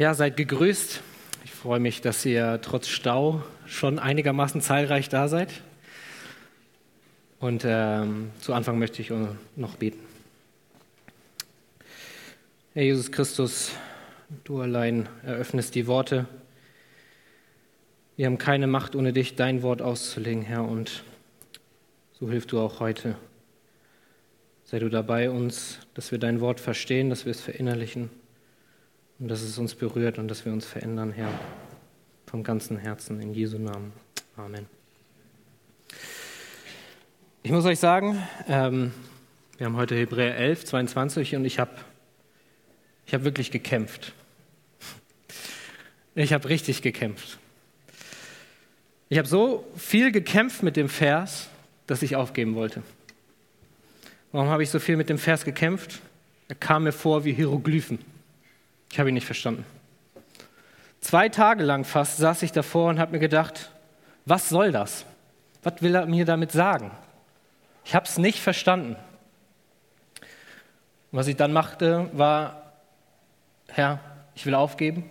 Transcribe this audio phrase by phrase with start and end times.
[0.00, 1.02] Ja, seid gegrüßt.
[1.44, 5.52] Ich freue mich, dass ihr trotz Stau schon einigermaßen zahlreich da seid.
[7.38, 9.12] Und ähm, zu Anfang möchte ich
[9.56, 10.00] noch beten.
[12.72, 13.72] Herr Jesus Christus,
[14.44, 16.24] du allein eröffnest die Worte.
[18.16, 21.04] Wir haben keine Macht, ohne dich dein Wort auszulegen, Herr, und
[22.18, 23.16] so hilf du auch heute.
[24.64, 28.08] Sei du dabei uns, dass wir dein Wort verstehen, dass wir es verinnerlichen
[29.20, 31.28] und dass es uns berührt und dass wir uns verändern, Herr,
[32.26, 33.92] vom ganzen Herzen in Jesu Namen.
[34.36, 34.66] Amen.
[37.42, 38.92] Ich muss euch sagen, ähm,
[39.58, 41.72] wir haben heute Hebräer 11, 22 und ich habe
[43.06, 44.14] ich hab wirklich gekämpft.
[46.14, 47.38] Ich habe richtig gekämpft.
[49.08, 51.48] Ich habe so viel gekämpft mit dem Vers,
[51.86, 52.82] dass ich aufgeben wollte.
[54.32, 56.00] Warum habe ich so viel mit dem Vers gekämpft?
[56.48, 57.98] Er kam mir vor wie Hieroglyphen.
[58.90, 59.64] Ich habe ihn nicht verstanden.
[61.00, 63.70] Zwei Tage lang fast saß ich davor und habe mir gedacht,
[64.26, 65.04] was soll das?
[65.62, 66.90] Was will er mir damit sagen?
[67.84, 68.96] Ich habe es nicht verstanden.
[71.10, 72.74] Und was ich dann machte, war,
[73.68, 74.00] Herr,
[74.34, 75.08] ich will aufgeben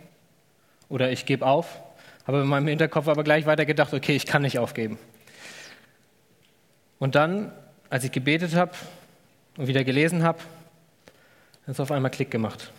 [0.88, 1.82] oder ich gebe auf.
[2.28, 5.00] Habe in meinem Hinterkopf aber gleich weiter gedacht, okay, ich kann nicht aufgeben.
[7.00, 7.52] Und dann,
[7.90, 8.74] als ich gebetet habe
[9.58, 10.40] und wieder gelesen habe,
[11.64, 12.72] hat es auf einmal Klick gemacht.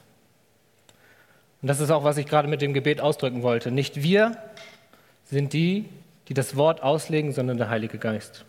[1.62, 3.70] Und das ist auch, was ich gerade mit dem Gebet ausdrücken wollte.
[3.70, 4.36] Nicht wir
[5.24, 5.88] sind die,
[6.28, 8.44] die das Wort auslegen, sondern der Heilige Geist.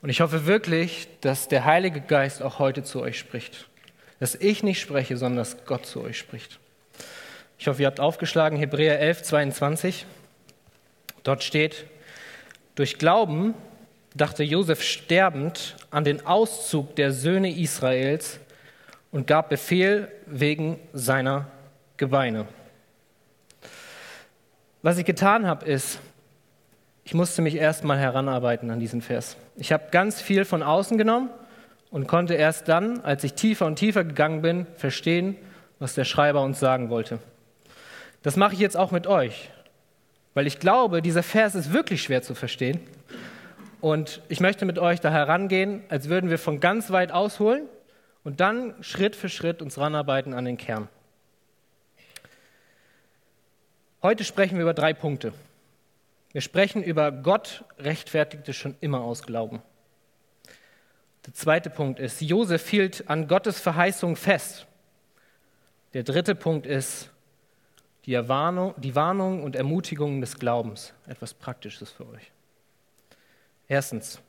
[0.00, 3.68] Und ich hoffe wirklich, dass der Heilige Geist auch heute zu euch spricht.
[4.20, 6.58] Dass ich nicht spreche, sondern dass Gott zu euch spricht.
[7.58, 10.06] Ich hoffe, ihr habt aufgeschlagen Hebräer 11, 22.
[11.22, 11.84] Dort steht,
[12.74, 13.54] durch Glauben
[14.14, 18.40] dachte Josef sterbend an den Auszug der Söhne Israels
[19.10, 21.46] und gab Befehl wegen seiner
[22.02, 22.48] Gebeine.
[24.82, 26.00] Was ich getan habe, ist,
[27.04, 29.36] ich musste mich erstmal heranarbeiten an diesen Vers.
[29.54, 31.30] Ich habe ganz viel von außen genommen
[31.92, 35.36] und konnte erst dann, als ich tiefer und tiefer gegangen bin, verstehen,
[35.78, 37.20] was der Schreiber uns sagen wollte.
[38.24, 39.50] Das mache ich jetzt auch mit euch,
[40.34, 42.80] weil ich glaube, dieser Vers ist wirklich schwer zu verstehen.
[43.80, 47.68] Und ich möchte mit euch da herangehen, als würden wir von ganz weit ausholen
[48.24, 50.88] und dann Schritt für Schritt uns ranarbeiten an den Kern.
[54.02, 55.32] Heute sprechen wir über drei Punkte.
[56.32, 59.62] Wir sprechen über Gott rechtfertigte schon immer aus Glauben.
[61.24, 64.66] Der zweite Punkt ist, Josef hielt an Gottes Verheißung fest.
[65.94, 67.10] Der dritte Punkt ist
[68.06, 70.92] die, Erwarnung, die Warnung und Ermutigung des Glaubens.
[71.06, 72.32] Etwas Praktisches für euch.
[73.68, 74.20] Erstens,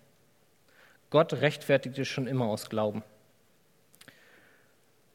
[1.10, 3.02] Gott rechtfertigte schon immer aus Glauben.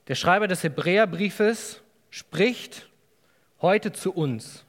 [0.09, 1.81] Der Schreiber des Hebräerbriefes
[2.11, 2.88] spricht
[3.61, 4.65] heute zu uns.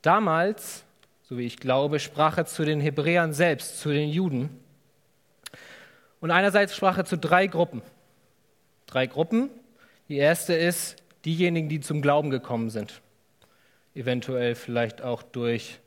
[0.00, 0.84] Damals,
[1.22, 4.50] so wie ich glaube, sprach er zu den Hebräern selbst, zu den Juden.
[6.20, 7.82] Und einerseits sprach er zu drei Gruppen.
[8.86, 9.50] Drei Gruppen.
[10.08, 13.00] Die erste ist diejenigen, die zum Glauben gekommen sind.
[13.94, 15.80] Eventuell vielleicht auch durch,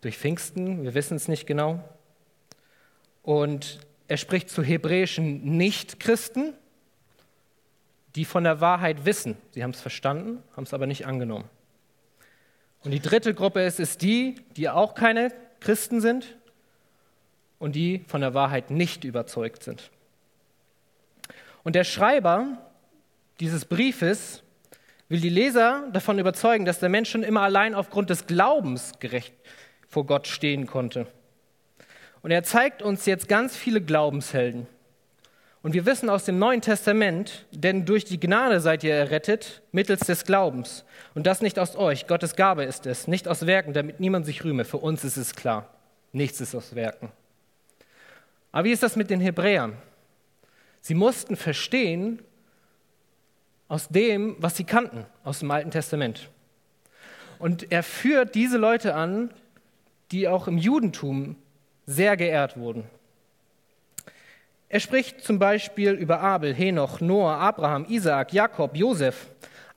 [0.00, 1.82] durch Pfingsten, wir wissen es nicht genau.
[3.22, 6.54] Und er spricht zu hebräischen Nichtchristen,
[8.14, 9.36] die von der Wahrheit wissen.
[9.52, 11.48] Sie haben es verstanden, haben es aber nicht angenommen.
[12.82, 16.36] Und die dritte Gruppe ist, ist die, die auch keine Christen sind
[17.58, 19.90] und die von der Wahrheit nicht überzeugt sind.
[21.62, 22.58] Und der Schreiber
[23.38, 24.42] dieses Briefes
[25.08, 29.34] will die Leser davon überzeugen, dass der Mensch schon immer allein aufgrund des Glaubens gerecht
[29.88, 31.06] vor Gott stehen konnte.
[32.22, 34.66] Und er zeigt uns jetzt ganz viele Glaubenshelden.
[35.62, 40.00] Und wir wissen aus dem Neuen Testament, denn durch die Gnade seid ihr errettet, mittels
[40.00, 40.84] des Glaubens.
[41.14, 44.42] Und das nicht aus euch, Gottes Gabe ist es, nicht aus Werken, damit niemand sich
[44.42, 44.64] rühme.
[44.64, 45.68] Für uns ist es klar,
[46.12, 47.12] nichts ist aus Werken.
[48.52, 49.76] Aber wie ist das mit den Hebräern?
[50.80, 52.20] Sie mussten verstehen
[53.68, 56.30] aus dem, was sie kannten, aus dem Alten Testament.
[57.38, 59.30] Und er führt diese Leute an,
[60.10, 61.36] die auch im Judentum
[61.86, 62.84] sehr geehrt wurden.
[64.72, 69.26] Er spricht zum Beispiel über Abel, Henoch, Noah, Abraham, Isaak, Jakob, Josef.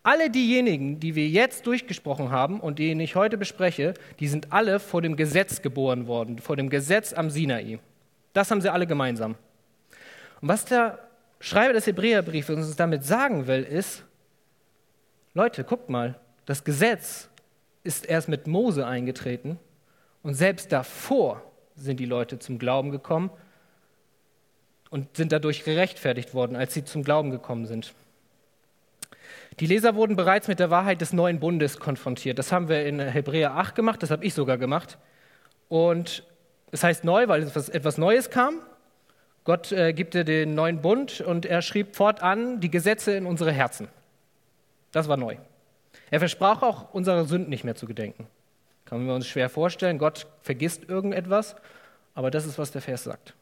[0.04, 4.80] Alle diejenigen, die wir jetzt durchgesprochen haben und die ich heute bespreche, die sind alle
[4.80, 7.80] vor dem Gesetz geboren worden, vor dem Gesetz am Sinai.
[8.34, 9.34] Das haben sie alle gemeinsam.
[10.42, 11.00] Und was der
[11.39, 14.04] Schreiber des Hebräerbriefes uns damit sagen will, ist,
[15.34, 17.30] Leute, guckt mal, das Gesetz
[17.84, 19.57] ist erst mit Mose eingetreten
[20.22, 21.42] und selbst davor
[21.75, 23.31] sind die Leute zum Glauben gekommen
[24.94, 27.95] und sind dadurch gerechtfertigt worden, als sie zum Glauben gekommen sind.
[29.60, 32.38] Die Leser wurden bereits mit der Wahrheit des neuen Bundes konfrontiert.
[32.38, 35.00] Das haben wir in Hebräer 8 gemacht, das habe ich sogar gemacht.
[35.68, 36.24] Und
[36.69, 38.60] das heißt neu, weil etwas, etwas Neues kam.
[39.45, 43.51] Gott äh, gibt dir den neuen Bund und er schrieb fortan die Gesetze in unsere
[43.51, 43.88] Herzen.
[44.92, 45.38] Das war neu.
[46.12, 48.28] Er versprach auch, unsere Sünden nicht mehr zu gedenken.
[48.86, 51.56] Kann man uns schwer vorstellen, Gott vergisst irgendetwas,
[52.13, 53.34] aber das ist, was der Vers sagt.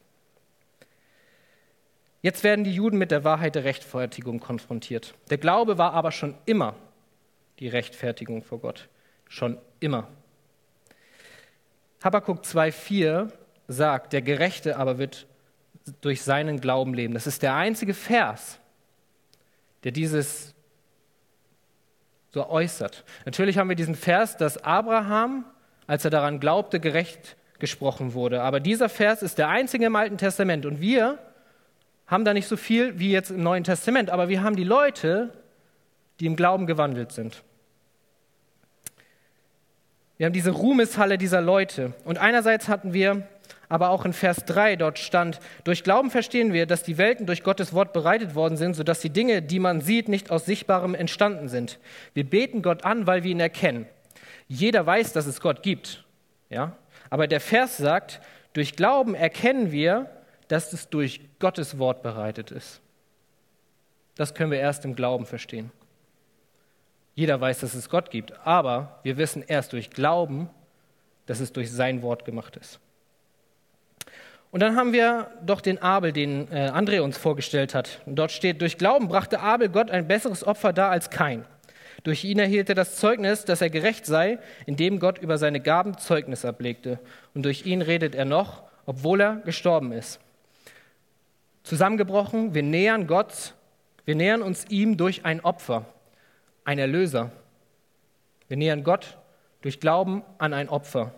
[2.22, 5.14] Jetzt werden die Juden mit der Wahrheit der Rechtfertigung konfrontiert.
[5.28, 6.76] Der Glaube war aber schon immer
[7.58, 8.88] die Rechtfertigung vor Gott.
[9.28, 10.06] Schon immer.
[12.02, 13.30] Habakkuk 2,4
[13.66, 15.26] sagt, der Gerechte aber wird
[16.00, 17.14] durch seinen Glauben leben.
[17.14, 18.60] Das ist der einzige Vers,
[19.82, 20.54] der dieses
[22.30, 23.04] so äußert.
[23.24, 25.44] Natürlich haben wir diesen Vers, dass Abraham,
[25.88, 28.42] als er daran glaubte, gerecht gesprochen wurde.
[28.42, 30.66] Aber dieser Vers ist der einzige im Alten Testament.
[30.66, 31.18] Und wir
[32.12, 35.32] haben da nicht so viel wie jetzt im Neuen Testament, aber wir haben die Leute,
[36.20, 37.42] die im Glauben gewandelt sind.
[40.18, 41.94] Wir haben diese Ruhmeshalle dieser Leute.
[42.04, 43.26] Und einerseits hatten wir
[43.70, 47.42] aber auch in Vers 3 dort stand, durch Glauben verstehen wir, dass die Welten durch
[47.42, 51.48] Gottes Wort bereitet worden sind, sodass die Dinge, die man sieht, nicht aus Sichtbarem entstanden
[51.48, 51.78] sind.
[52.12, 53.86] Wir beten Gott an, weil wir ihn erkennen.
[54.48, 56.04] Jeder weiß, dass es Gott gibt.
[56.50, 56.76] Ja?
[57.08, 58.20] Aber der Vers sagt,
[58.52, 60.10] durch Glauben erkennen wir,
[60.48, 62.80] dass es durch Gottes Wort bereitet ist.
[64.16, 65.70] Das können wir erst im Glauben verstehen.
[67.14, 70.48] Jeder weiß, dass es Gott gibt, aber wir wissen erst durch Glauben,
[71.26, 72.80] dass es durch sein Wort gemacht ist.
[74.50, 78.02] Und dann haben wir doch den Abel, den äh, André uns vorgestellt hat.
[78.04, 81.46] Und dort steht, durch Glauben brachte Abel Gott ein besseres Opfer dar als kein.
[82.02, 85.96] Durch ihn erhielt er das Zeugnis, dass er gerecht sei, indem Gott über seine Gaben
[85.96, 86.98] Zeugnis ablegte.
[87.34, 90.20] Und durch ihn redet er noch, obwohl er gestorben ist
[91.62, 93.54] zusammengebrochen, wir nähern Gott,
[94.04, 95.86] wir nähern uns ihm durch ein Opfer,
[96.64, 97.30] ein Erlöser.
[98.48, 99.18] Wir nähern Gott
[99.62, 101.14] durch Glauben an ein Opfer.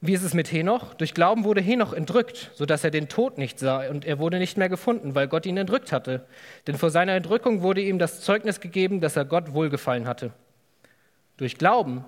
[0.00, 0.94] Wie ist es mit Henoch?
[0.94, 4.56] Durch Glauben wurde Henoch entrückt, sodass er den Tod nicht sah und er wurde nicht
[4.56, 6.26] mehr gefunden, weil Gott ihn entrückt hatte.
[6.66, 10.32] Denn vor seiner Entrückung wurde ihm das Zeugnis gegeben, dass er Gott wohlgefallen hatte.
[11.36, 12.04] Durch Glauben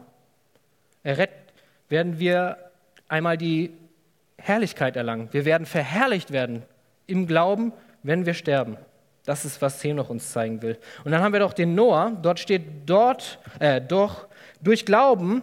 [1.02, 2.70] werden wir
[3.08, 3.72] einmal die
[4.40, 5.28] Herrlichkeit erlangen.
[5.32, 6.62] Wir werden verherrlicht werden
[7.06, 7.72] im Glauben,
[8.02, 8.76] wenn wir sterben.
[9.24, 10.78] Das ist, was Henoch uns zeigen will.
[11.04, 12.12] Und dann haben wir doch den Noah.
[12.22, 14.26] Dort steht dort, äh, doch
[14.60, 15.42] durch Glauben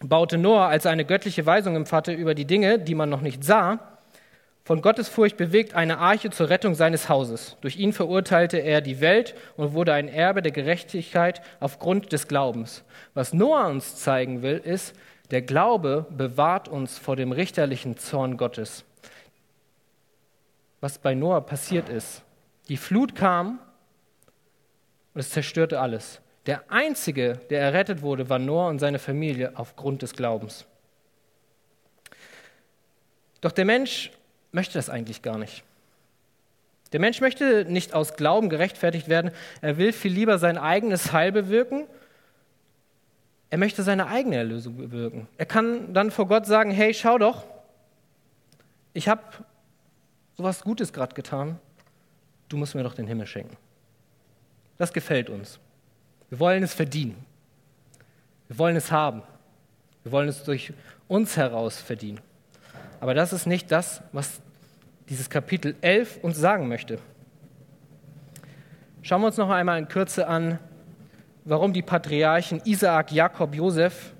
[0.00, 3.42] baute Noah, als er eine göttliche Weisung empfahte über die Dinge, die man noch nicht
[3.42, 3.80] sah,
[4.64, 7.56] von Gottes Furcht bewegt, eine Arche zur Rettung seines Hauses.
[7.62, 12.84] Durch ihn verurteilte er die Welt und wurde ein Erbe der Gerechtigkeit aufgrund des Glaubens.
[13.14, 14.94] Was Noah uns zeigen will, ist,
[15.30, 18.84] der Glaube bewahrt uns vor dem richterlichen Zorn Gottes.
[20.80, 22.22] Was bei Noah passiert ist,
[22.68, 23.58] die Flut kam
[25.14, 26.20] und es zerstörte alles.
[26.46, 30.64] Der einzige, der errettet wurde, war Noah und seine Familie aufgrund des Glaubens.
[33.40, 34.10] Doch der Mensch
[34.52, 35.62] möchte das eigentlich gar nicht.
[36.92, 41.32] Der Mensch möchte nicht aus Glauben gerechtfertigt werden, er will viel lieber sein eigenes Heil
[41.32, 41.86] bewirken
[43.50, 45.26] er möchte seine eigene Erlösung bewirken.
[45.38, 47.44] Er kann dann vor Gott sagen, hey, schau doch,
[48.92, 49.22] ich habe
[50.36, 51.58] sowas Gutes gerade getan,
[52.48, 53.56] du musst mir doch den Himmel schenken.
[54.76, 55.58] Das gefällt uns.
[56.30, 57.24] Wir wollen es verdienen.
[58.48, 59.22] Wir wollen es haben.
[60.02, 60.72] Wir wollen es durch
[61.08, 62.20] uns heraus verdienen.
[63.00, 64.40] Aber das ist nicht das, was
[65.08, 66.98] dieses Kapitel 11 uns sagen möchte.
[69.02, 70.58] Schauen wir uns noch einmal in Kürze an,
[71.48, 74.12] warum die Patriarchen Isaak, Jakob, Josef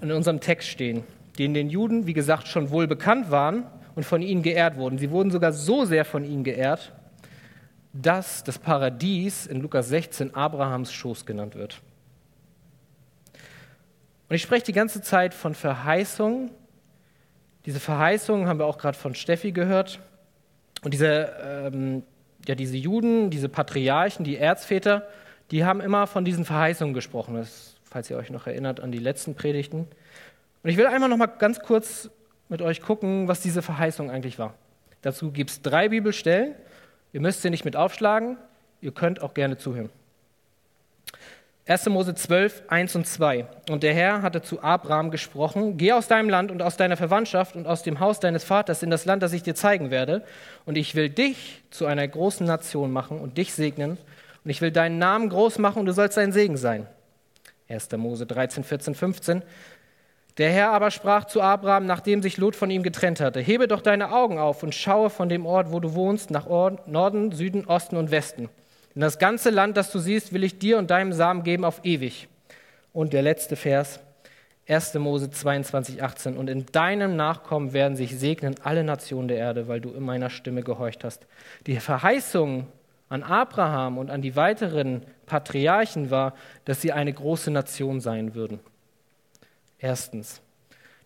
[0.00, 1.02] in unserem Text stehen,
[1.36, 3.64] in den Juden, wie gesagt, schon wohl bekannt waren
[3.96, 4.98] und von ihnen geehrt wurden.
[4.98, 6.92] Sie wurden sogar so sehr von ihnen geehrt,
[7.92, 11.80] dass das Paradies in Lukas 16 Abrahams Schoß genannt wird.
[14.28, 16.50] Und ich spreche die ganze Zeit von Verheißungen.
[17.64, 19.98] Diese Verheißungen haben wir auch gerade von Steffi gehört.
[20.82, 22.02] Und diese, ähm,
[22.46, 25.06] ja, diese Juden, diese Patriarchen, die Erzväter,
[25.50, 28.98] die haben immer von diesen Verheißungen gesprochen, das, falls ihr euch noch erinnert an die
[28.98, 29.86] letzten Predigten.
[30.62, 32.10] Und ich will einmal noch mal ganz kurz
[32.48, 34.54] mit euch gucken, was diese Verheißung eigentlich war.
[35.02, 36.54] Dazu gibt es drei Bibelstellen.
[37.12, 38.36] Ihr müsst sie nicht mit aufschlagen,
[38.80, 39.90] ihr könnt auch gerne zuhören.
[41.68, 41.86] 1.
[41.88, 43.46] Mose 12, 1 und 2.
[43.70, 47.56] Und der Herr hatte zu Abraham gesprochen: Geh aus deinem Land und aus deiner Verwandtschaft
[47.56, 50.22] und aus dem Haus deines Vaters in das Land, das ich dir zeigen werde.
[50.64, 53.98] Und ich will dich zu einer großen Nation machen und dich segnen
[54.46, 56.86] und ich will deinen Namen groß machen und du sollst ein Segen sein.
[57.68, 57.90] 1.
[57.96, 59.42] Mose 13, 14, 15.
[60.38, 63.82] Der Herr aber sprach zu Abraham, nachdem sich Lot von ihm getrennt hatte: Hebe doch
[63.82, 67.96] deine Augen auf und schaue von dem Ort, wo du wohnst, nach Norden, Süden, Osten
[67.96, 68.48] und Westen.
[68.94, 71.80] Denn das ganze Land, das du siehst, will ich dir und deinem Samen geben auf
[71.82, 72.28] ewig.
[72.92, 73.98] Und der letzte Vers,
[74.68, 74.94] 1.
[74.94, 76.36] Mose 22, 18.
[76.36, 80.30] Und in deinem Nachkommen werden sich segnen alle Nationen der Erde, weil du in meiner
[80.30, 81.26] Stimme gehorcht hast.
[81.66, 82.68] Die Verheißung
[83.08, 86.34] an Abraham und an die weiteren Patriarchen war,
[86.64, 88.60] dass sie eine große Nation sein würden.
[89.78, 90.42] Erstens,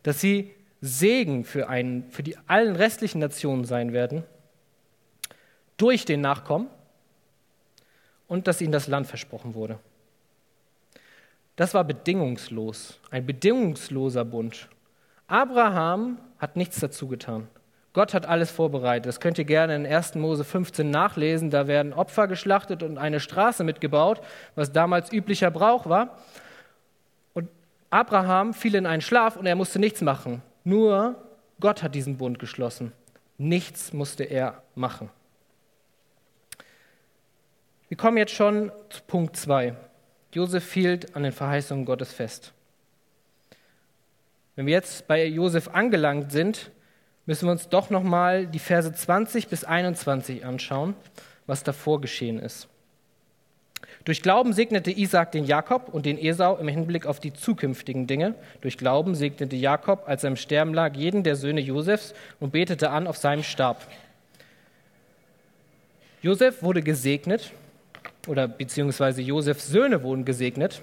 [0.02, 4.24] dass sie Segen für, einen, für die allen restlichen Nationen sein werden,
[5.76, 6.68] durch den Nachkommen
[8.28, 9.78] und dass ihnen das Land versprochen wurde.
[11.56, 14.68] Das war bedingungslos, ein bedingungsloser Bund.
[15.26, 17.48] Abraham hat nichts dazu getan.
[17.92, 19.06] Gott hat alles vorbereitet.
[19.06, 20.14] Das könnt ihr gerne in 1.
[20.14, 21.50] Mose 15 nachlesen.
[21.50, 24.20] Da werden Opfer geschlachtet und eine Straße mitgebaut,
[24.54, 26.18] was damals üblicher Brauch war.
[27.34, 27.48] Und
[27.90, 30.42] Abraham fiel in einen Schlaf und er musste nichts machen.
[30.62, 31.16] Nur
[31.58, 32.92] Gott hat diesen Bund geschlossen.
[33.38, 35.10] Nichts musste er machen.
[37.88, 39.74] Wir kommen jetzt schon zu Punkt 2.
[40.32, 42.52] Josef hielt an den Verheißungen Gottes fest.
[44.54, 46.70] Wenn wir jetzt bei Josef angelangt sind,
[47.30, 50.96] müssen wir uns doch nochmal die Verse 20 bis 21 anschauen,
[51.46, 52.66] was davor geschehen ist.
[54.04, 58.34] Durch Glauben segnete Isaac den Jakob und den Esau im Hinblick auf die zukünftigen Dinge.
[58.62, 62.90] Durch Glauben segnete Jakob, als er im Sterben lag, jeden der Söhne Josefs und betete
[62.90, 63.86] an auf seinem Stab.
[66.22, 67.52] Josef wurde gesegnet
[68.26, 70.82] oder beziehungsweise Josefs Söhne wurden gesegnet.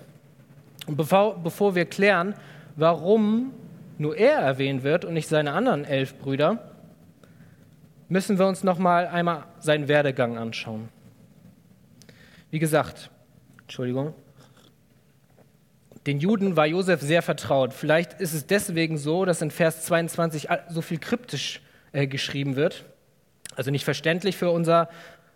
[0.88, 2.36] Und bevor, bevor wir klären,
[2.78, 3.52] warum
[3.98, 6.72] nur er erwähnt wird und nicht seine anderen elf Brüder,
[8.10, 10.90] müssen wir uns noch mal einmal seinen Werdegang anschauen.
[12.50, 13.10] Wie gesagt,
[13.62, 14.14] Entschuldigung,
[16.06, 17.74] den Juden war Josef sehr vertraut.
[17.74, 21.62] Vielleicht ist es deswegen so, dass in Vers 22 so viel kryptisch
[21.92, 22.86] äh, geschrieben wird.
[23.58, 24.88] Also nicht verständlich für unser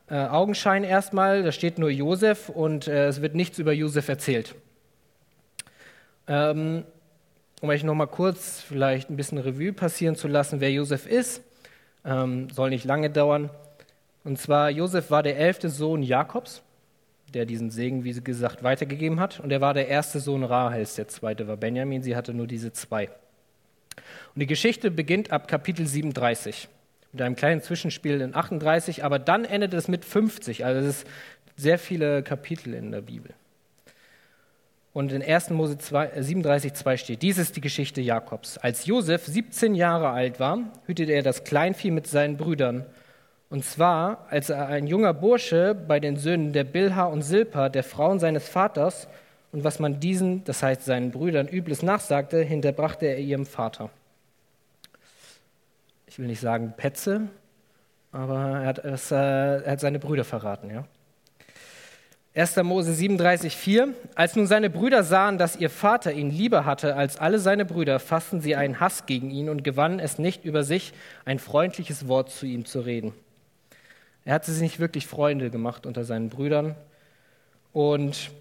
[0.10, 4.56] äh, Augenschein erstmal, da steht nur Josef und äh, es wird nichts über Josef erzählt.
[6.28, 6.86] Ähm,
[7.62, 11.44] um euch nochmal kurz vielleicht ein bisschen Revue passieren zu lassen, wer Josef ist,
[12.04, 13.50] ähm, soll nicht lange dauern.
[14.24, 16.64] Und zwar, Josef war der elfte Sohn Jakobs,
[17.34, 19.40] der diesen Segen, wie gesagt, weitergegeben hat.
[19.40, 22.74] Und er war der erste Sohn Rahels, der zweite war Benjamin, sie hatte nur diese
[22.74, 23.10] zwei.
[24.34, 26.68] Und die Geschichte beginnt ab Kapitel 37
[27.12, 30.66] mit einem kleinen Zwischenspiel in 38, aber dann endet es mit 50.
[30.66, 31.08] Also es ist
[31.58, 33.34] sehr viele Kapitel in der Bibel.
[34.94, 35.52] Und in 1.
[35.52, 38.58] Mose 37, 2 steht, dies ist die Geschichte Jakobs.
[38.58, 42.86] Als Josef 17 Jahre alt war, hütete er das Kleinvieh mit seinen Brüdern.
[43.50, 47.84] Und zwar, als er ein junger Bursche bei den Söhnen der Bilha und Silpa, der
[47.84, 49.08] Frauen seines Vaters,
[49.54, 53.90] und was man diesen, das heißt seinen Brüdern, Übles nachsagte, hinterbrachte er ihrem Vater
[56.12, 57.30] ich will nicht sagen Petze,
[58.12, 60.70] aber er hat, es, äh, er hat seine Brüder verraten.
[60.70, 60.84] Ja?
[62.34, 62.56] 1.
[62.64, 67.40] Mose 37,4 Als nun seine Brüder sahen, dass ihr Vater ihn lieber hatte als alle
[67.40, 70.94] seine Brüder, fassten sie einen Hass gegen ihn und gewannen es nicht über sich,
[71.26, 73.14] ein freundliches Wort zu ihm zu reden.
[74.24, 76.76] Er hatte sich nicht wirklich Freunde gemacht unter seinen Brüdern.
[77.74, 78.32] Und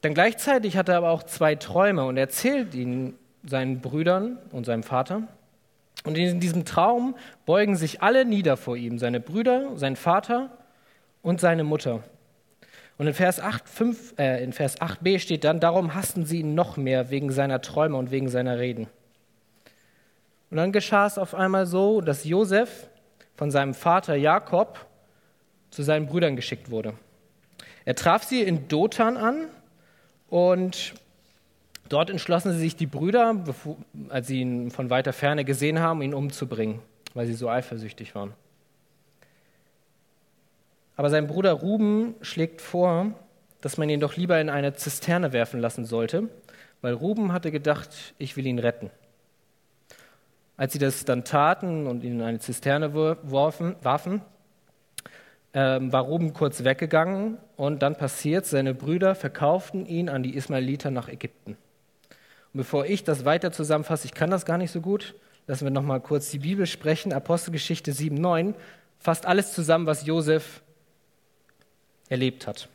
[0.00, 3.14] dann gleichzeitig hatte er aber auch zwei Träume und erzählt ihnen
[3.44, 5.22] seinen Brüdern und seinem Vater.
[6.02, 7.14] Und in diesem Traum
[7.46, 10.50] beugen sich alle nieder vor ihm, seine Brüder, sein Vater
[11.22, 12.02] und seine Mutter.
[12.98, 16.54] Und in Vers, 8, 5, äh, in Vers 8b steht dann, darum hassten sie ihn
[16.54, 18.86] noch mehr wegen seiner Träume und wegen seiner Reden.
[20.50, 22.88] Und dann geschah es auf einmal so, dass Josef
[23.34, 24.86] von seinem Vater Jakob
[25.70, 26.94] zu seinen Brüdern geschickt wurde.
[27.84, 29.46] Er traf sie in Dothan an
[30.28, 30.94] und
[31.92, 33.44] Dort entschlossen sie sich die Brüder,
[34.08, 36.80] als sie ihn von weiter Ferne gesehen haben, ihn umzubringen,
[37.12, 38.32] weil sie so eifersüchtig waren.
[40.96, 43.12] Aber sein Bruder Ruben schlägt vor,
[43.60, 46.28] dass man ihn doch lieber in eine Zisterne werfen lassen sollte,
[46.80, 48.90] weil Ruben hatte gedacht, ich will ihn retten.
[50.56, 54.20] Als sie das dann taten und ihn in eine Zisterne warfen, warfen,
[55.54, 60.90] ähm, war Ruben kurz weggegangen und dann passiert, seine Brüder verkauften ihn an die Ismaeliter
[60.90, 61.56] nach Ägypten.
[62.52, 65.14] Und bevor ich das weiter zusammenfasse, ich kann das gar nicht so gut,
[65.46, 67.12] lassen wir noch mal kurz die Bibel sprechen.
[67.12, 68.54] Apostelgeschichte 7, 9
[68.98, 70.61] fasst alles zusammen, was Josef
[72.12, 72.68] erlebt hat.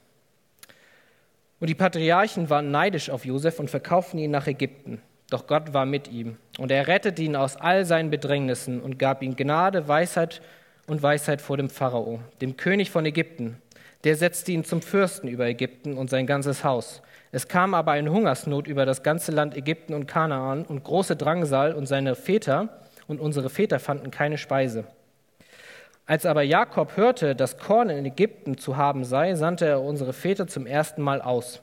[1.59, 5.01] Und die Patriarchen waren neidisch auf Josef und verkauften ihn nach Ägypten.
[5.29, 9.21] Doch Gott war mit ihm und er rettete ihn aus all seinen Bedrängnissen und gab
[9.23, 10.41] ihm Gnade, Weisheit
[10.87, 13.61] und Weisheit vor dem Pharao, dem König von Ägypten.
[14.03, 17.01] Der setzte ihn zum Fürsten über Ägypten und sein ganzes Haus.
[17.31, 21.73] Es kam aber eine Hungersnot über das ganze Land Ägypten und Kanaan und große Drangsal
[21.73, 22.69] und seine Väter
[23.07, 24.85] und unsere Väter fanden keine Speise.
[26.07, 30.47] Als aber Jakob hörte, dass Korn in Ägypten zu haben sei, sandte er unsere Väter
[30.47, 31.61] zum ersten Mal aus.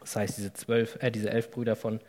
[0.00, 2.00] Das heißt, diese, zwölf, äh, diese elf Brüder von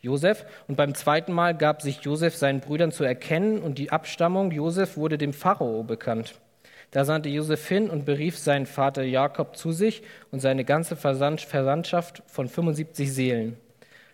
[0.00, 0.46] Josef.
[0.66, 4.96] Und beim zweiten Mal gab sich Josef seinen Brüdern zu erkennen und die Abstammung Josef
[4.96, 6.40] wurde dem Pharao bekannt.
[6.90, 12.22] Da sandte Josef hin und berief seinen Vater Jakob zu sich und seine ganze Verwandtschaft
[12.26, 13.58] von 75 Seelen.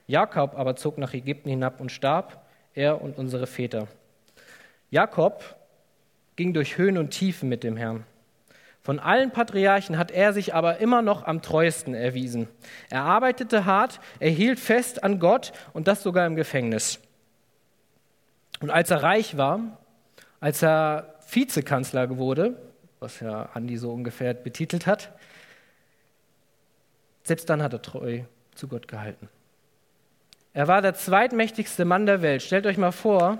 [0.08, 2.44] Jakob aber zog nach Ägypten hinab und starb,
[2.74, 3.86] er und unsere Väter.
[4.90, 5.59] Jakob
[6.40, 8.04] ging durch Höhen und Tiefen mit dem Herrn.
[8.80, 12.48] Von allen Patriarchen hat er sich aber immer noch am treuesten erwiesen.
[12.88, 16.98] Er arbeitete hart, er hielt fest an Gott und das sogar im Gefängnis.
[18.60, 19.60] Und als er reich war,
[20.40, 22.56] als er Vizekanzler wurde,
[23.00, 25.12] was ja Andi so ungefähr betitelt hat,
[27.22, 28.22] selbst dann hat er treu
[28.54, 29.28] zu Gott gehalten.
[30.54, 32.40] Er war der zweitmächtigste Mann der Welt.
[32.40, 33.36] Stellt euch mal vor,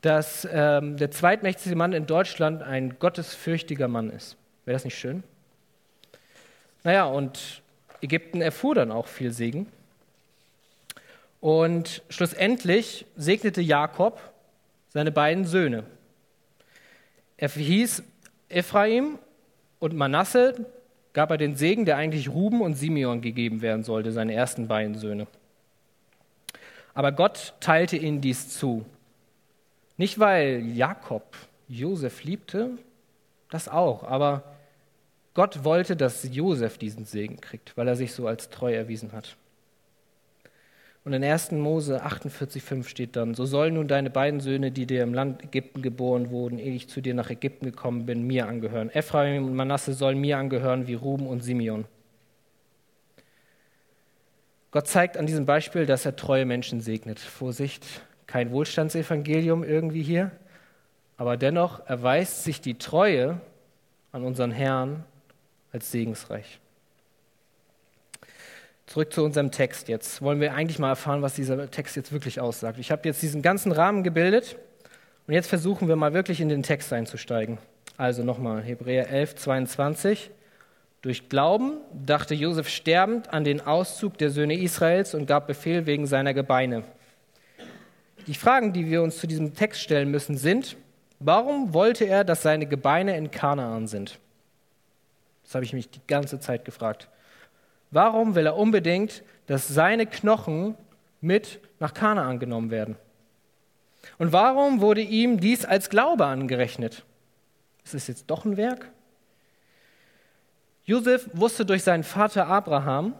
[0.00, 4.36] dass ähm, der zweitmächtigste Mann in Deutschland ein gottesfürchtiger Mann ist.
[4.64, 5.22] Wäre das nicht schön?
[6.84, 7.62] Naja, und
[8.00, 9.66] Ägypten erfuhr dann auch viel Segen.
[11.40, 14.20] Und schlussendlich segnete Jakob
[14.88, 15.84] seine beiden Söhne.
[17.36, 18.02] Er hieß
[18.48, 19.18] Ephraim
[19.78, 20.66] und Manasse,
[21.12, 24.96] gab er den Segen, der eigentlich Ruben und Simeon gegeben werden sollte, seine ersten beiden
[24.96, 25.26] Söhne.
[26.92, 28.84] Aber Gott teilte ihnen dies zu.
[30.00, 31.36] Nicht, weil Jakob
[31.68, 32.70] Josef liebte,
[33.50, 34.44] das auch, aber
[35.34, 39.36] Gott wollte, dass Josef diesen Segen kriegt, weil er sich so als treu erwiesen hat.
[41.04, 41.50] Und in 1.
[41.52, 45.82] Mose 48,5 steht dann: So sollen nun deine beiden Söhne, die dir im Land Ägypten
[45.82, 48.88] geboren wurden, ehe ich zu dir nach Ägypten gekommen bin, mir angehören.
[48.88, 51.84] Ephraim und Manasse sollen mir angehören wie Ruben und Simeon.
[54.70, 57.18] Gott zeigt an diesem Beispiel, dass er treue Menschen segnet.
[57.18, 57.84] Vorsicht,
[58.30, 60.30] kein Wohlstandsevangelium irgendwie hier,
[61.16, 63.40] aber dennoch erweist sich die Treue
[64.12, 65.04] an unseren Herrn
[65.72, 66.60] als segensreich.
[68.86, 70.22] Zurück zu unserem Text jetzt.
[70.22, 72.78] Wollen wir eigentlich mal erfahren, was dieser Text jetzt wirklich aussagt.
[72.78, 74.56] Ich habe jetzt diesen ganzen Rahmen gebildet
[75.26, 77.58] und jetzt versuchen wir mal wirklich in den Text einzusteigen.
[77.96, 80.30] Also nochmal Hebräer 11, 22.
[81.02, 86.06] Durch Glauben dachte Josef sterbend an den Auszug der Söhne Israels und gab Befehl wegen
[86.06, 86.84] seiner Gebeine.
[88.30, 90.76] Die Fragen, die wir uns zu diesem Text stellen müssen, sind,
[91.18, 94.20] warum wollte er, dass seine Gebeine in Kanaan sind?
[95.42, 97.08] Das habe ich mich die ganze Zeit gefragt.
[97.90, 100.76] Warum will er unbedingt, dass seine Knochen
[101.20, 102.94] mit nach Kanaan genommen werden?
[104.16, 107.04] Und warum wurde ihm dies als Glaube angerechnet?
[107.84, 108.92] Ist es jetzt doch ein Werk?
[110.84, 113.12] Josef wusste durch seinen Vater Abraham,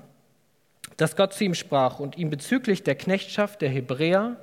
[0.98, 4.36] dass Gott zu ihm sprach und ihm bezüglich der Knechtschaft der Hebräer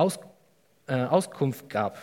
[0.00, 0.18] Aus,
[0.86, 1.98] äh, Auskunft gab.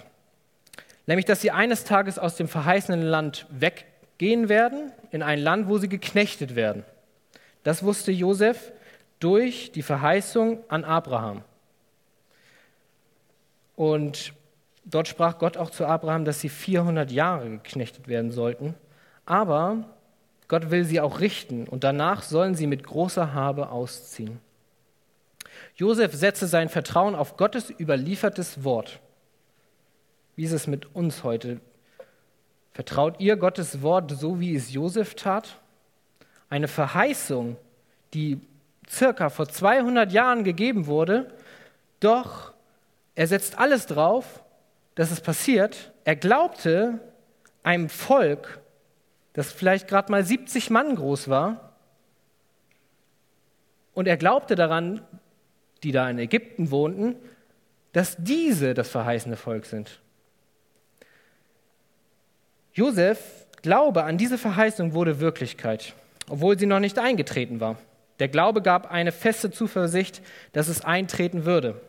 [1.06, 5.78] Nämlich, dass sie eines Tages aus dem verheißenen Land weggehen werden, in ein Land, wo
[5.78, 6.84] sie geknechtet werden.
[7.64, 8.72] Das wusste Josef
[9.20, 11.44] durch die Verheißung an Abraham.
[13.76, 14.34] Und
[14.86, 18.76] dort sprach Gott auch zu Abraham, dass sie 400 Jahre geknechtet werden sollten
[19.28, 19.84] aber
[20.48, 24.40] Gott will sie auch richten und danach sollen sie mit großer Habe ausziehen.
[25.78, 29.00] Josef setzte sein Vertrauen auf Gottes überliefertes Wort.
[30.36, 31.62] Wie ist es mit uns heute?
[32.74, 35.60] Vertraut ihr Gottes Wort so, wie es Josef tat?
[36.50, 37.58] Eine Verheißung,
[38.16, 38.42] die
[38.90, 41.32] circa vor 200 Jahren gegeben wurde,
[42.00, 42.54] doch
[43.14, 44.44] er setzt alles drauf,
[44.96, 45.92] dass es passiert.
[46.06, 47.00] Er glaubte
[47.62, 48.62] einem Volk,
[49.34, 51.74] das vielleicht gerade mal 70 Mann groß war.
[53.94, 55.02] Und er glaubte daran,
[55.84, 57.16] die da in Ägypten wohnten,
[57.94, 60.00] dass diese das verheißene Volk sind.
[62.74, 65.94] Josef Glaube an diese Verheißung wurde Wirklichkeit,
[66.30, 67.78] obwohl sie noch nicht eingetreten war.
[68.20, 70.22] Der Glaube gab eine feste Zuversicht,
[70.54, 71.82] dass es eintreten würde.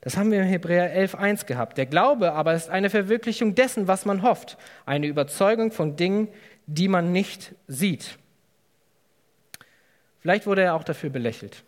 [0.00, 1.76] Das haben wir in Hebräer 11.1 gehabt.
[1.76, 6.28] Der Glaube aber ist eine Verwirklichung dessen, was man hofft, eine Überzeugung von Dingen,
[6.66, 8.16] die man nicht sieht.
[10.20, 11.64] Vielleicht wurde er auch dafür belächelt.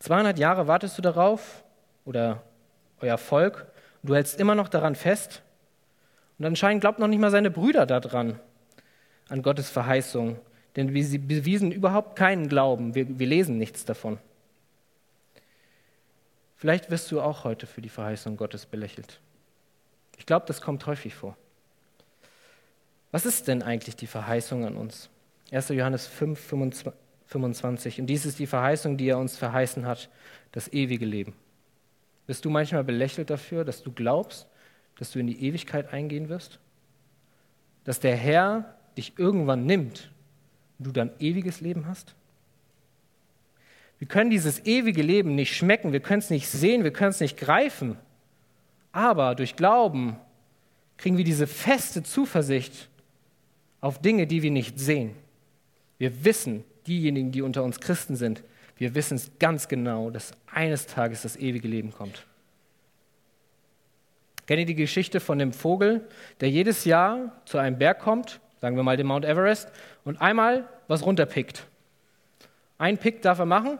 [0.00, 1.62] 200 Jahre wartest du darauf
[2.04, 2.42] oder
[3.00, 3.66] euer Volk
[4.02, 5.42] und du hältst immer noch daran fest.
[6.38, 8.40] Und anscheinend glaubt noch nicht mal seine Brüder daran,
[9.28, 10.38] an Gottes Verheißung.
[10.76, 12.94] Denn sie bewiesen überhaupt keinen Glauben.
[12.94, 14.18] Wir, wir lesen nichts davon.
[16.56, 19.20] Vielleicht wirst du auch heute für die Verheißung Gottes belächelt.
[20.16, 21.36] Ich glaube, das kommt häufig vor.
[23.10, 25.10] Was ist denn eigentlich die Verheißung an uns?
[25.50, 25.70] 1.
[25.70, 26.92] Johannes 5, 25.
[27.32, 30.10] Und dies ist die Verheißung, die er uns verheißen hat,
[30.52, 31.34] das ewige Leben.
[32.26, 34.46] Bist du manchmal belächelt dafür, dass du glaubst,
[34.98, 36.58] dass du in die Ewigkeit eingehen wirst?
[37.84, 40.10] Dass der Herr dich irgendwann nimmt
[40.78, 42.14] und du dann ewiges Leben hast?
[43.98, 47.20] Wir können dieses ewige Leben nicht schmecken, wir können es nicht sehen, wir können es
[47.20, 47.96] nicht greifen.
[48.92, 50.16] Aber durch Glauben
[50.96, 52.88] kriegen wir diese feste Zuversicht
[53.80, 55.14] auf Dinge, die wir nicht sehen.
[55.98, 58.42] Wir wissen, diejenigen, die unter uns Christen sind,
[58.76, 62.26] wir wissen es ganz genau, dass eines Tages das ewige Leben kommt.
[64.46, 66.08] Kennt ihr die Geschichte von dem Vogel,
[66.40, 69.70] der jedes Jahr zu einem Berg kommt, sagen wir mal den Mount Everest,
[70.04, 71.66] und einmal was runterpickt?
[72.78, 73.78] Ein Pick darf er machen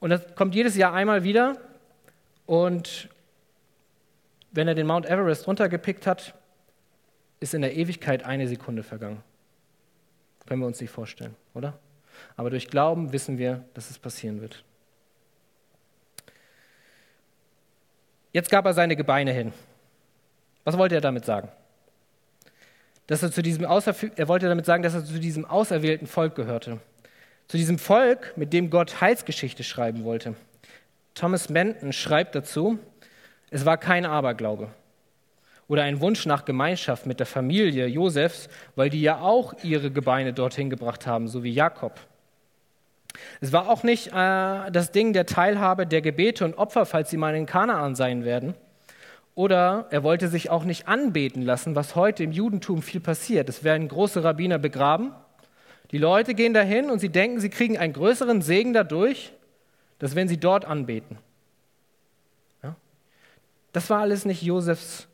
[0.00, 1.56] und das kommt jedes Jahr einmal wieder.
[2.46, 3.08] Und
[4.50, 6.34] wenn er den Mount Everest runtergepickt hat,
[7.38, 9.22] ist in der Ewigkeit eine Sekunde vergangen.
[10.46, 11.78] Können wir uns nicht vorstellen, oder?
[12.36, 14.64] Aber durch Glauben wissen wir, dass es passieren wird.
[18.32, 19.52] Jetzt gab er seine Gebeine hin.
[20.64, 21.48] Was wollte er damit sagen?
[23.06, 26.80] Dass er, zu diesem er wollte damit sagen, dass er zu diesem auserwählten Volk gehörte
[27.48, 30.34] zu diesem Volk, mit dem Gott Heilsgeschichte schreiben wollte.
[31.14, 32.78] Thomas Benton schreibt dazu,
[33.50, 34.68] es war kein Aberglaube
[35.68, 40.32] oder ein Wunsch nach Gemeinschaft mit der Familie Josefs, weil die ja auch ihre Gebeine
[40.32, 42.00] dorthin gebracht haben, so wie Jakob.
[43.40, 47.16] Es war auch nicht äh, das Ding der Teilhabe der Gebete und Opfer, falls sie
[47.16, 48.54] mal in Kanaan sein werden.
[49.34, 53.48] Oder er wollte sich auch nicht anbeten lassen, was heute im Judentum viel passiert.
[53.48, 55.12] Es werden große Rabbiner begraben
[55.94, 59.32] die Leute gehen dahin und sie denken, sie kriegen einen größeren Segen dadurch,
[60.00, 61.18] dass wenn sie dort anbeten.
[62.64, 62.74] Ja?
[63.72, 65.06] Das war alles nicht Josefs,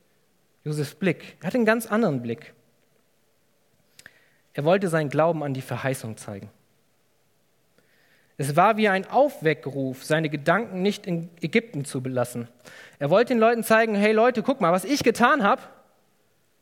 [0.64, 1.36] Josefs Blick.
[1.40, 2.54] Er hatte einen ganz anderen Blick.
[4.54, 6.50] Er wollte seinen Glauben an die Verheißung zeigen.
[8.40, 12.48] Es war wie ein Aufweckruf, seine Gedanken nicht in Ägypten zu belassen.
[12.98, 15.61] Er wollte den Leuten zeigen, hey Leute, guck mal, was ich getan habe.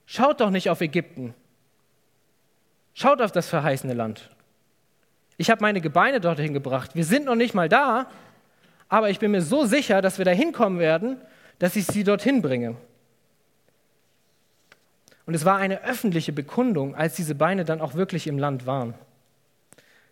[0.04, 1.34] Schaut doch nicht auf Ägypten.
[2.94, 4.28] Schaut auf das verheißene Land.
[5.36, 6.96] Ich habe meine Gebeine dorthin gebracht.
[6.96, 8.10] Wir sind noch nicht mal da,
[8.88, 11.16] aber ich bin mir so sicher, dass wir da hinkommen werden,
[11.60, 12.74] dass ich sie dorthin bringe.
[15.26, 18.94] Und es war eine öffentliche Bekundung, als diese Beine dann auch wirklich im Land waren.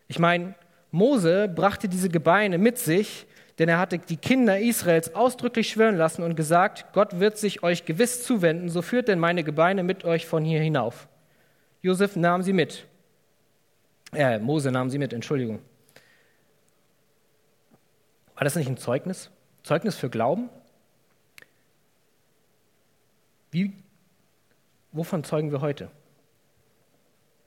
[0.07, 0.55] Ich meine,
[0.97, 3.27] Mose brachte diese Gebeine mit sich,
[3.59, 7.85] denn er hatte die Kinder Israels ausdrücklich schwören lassen und gesagt, Gott wird sich euch
[7.85, 11.07] gewiss zuwenden, so führt denn meine Gebeine mit euch von hier hinauf.
[11.83, 12.87] Josef nahm sie mit.
[14.15, 15.61] Äh, Mose nahm sie mit, Entschuldigung.
[18.35, 19.31] War das nicht ein Zeugnis?
[19.65, 20.49] Zeugnis für Glauben?
[23.51, 23.75] Wie,
[24.93, 25.91] wovon zeugen wir heute?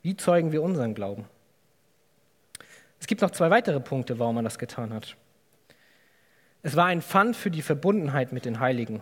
[0.04, 1.26] Wie zeugen wir unseren Glauben?
[3.00, 5.16] Es gibt noch zwei weitere Punkte, warum man das getan hat.
[6.62, 9.02] Es war ein Pfand für die Verbundenheit mit den Heiligen.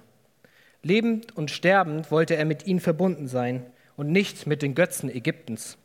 [0.84, 5.78] Lebend und sterbend wollte er mit ihnen verbunden sein und nicht mit den Götzen Ägyptens.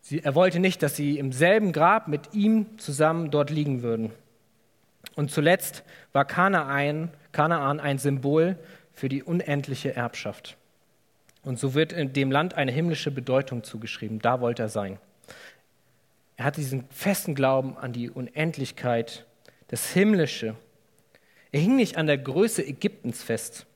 [0.00, 4.12] Sie, er wollte nicht, dass sie im selben Grab mit ihm zusammen dort liegen würden.
[5.16, 8.56] Und zuletzt war Kanaan, Kanaan ein Symbol
[8.92, 10.56] für die unendliche Erbschaft.
[11.42, 14.18] Und so wird dem Land eine himmlische Bedeutung zugeschrieben.
[14.18, 14.98] Da wollte er sein.
[16.36, 19.26] Er hatte diesen festen Glauben an die Unendlichkeit,
[19.68, 20.56] das Himmlische.
[21.52, 23.66] Er hing nicht an der Größe Ägyptens fest,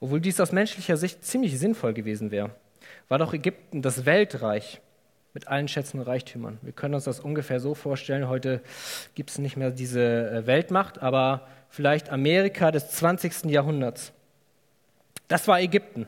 [0.00, 2.54] obwohl dies aus menschlicher Sicht ziemlich sinnvoll gewesen wäre
[3.08, 4.80] war doch Ägypten das Weltreich
[5.32, 6.58] mit allen Schätzen und Reichtümern.
[6.62, 8.28] Wir können uns das ungefähr so vorstellen.
[8.28, 8.62] Heute
[9.14, 13.44] gibt es nicht mehr diese äh, Weltmacht, aber vielleicht Amerika des 20.
[13.46, 14.12] Jahrhunderts.
[15.28, 16.06] Das war Ägypten.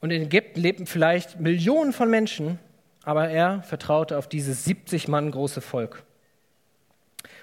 [0.00, 2.58] Und in Ägypten lebten vielleicht Millionen von Menschen,
[3.06, 6.02] aber er vertraute auf dieses 70 Mann große Volk.